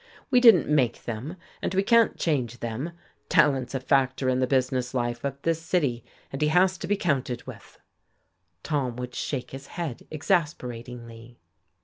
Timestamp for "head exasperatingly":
9.77-11.37